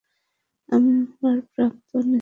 [0.69, 2.19] আমার প্রাক্তন স্ত্রী।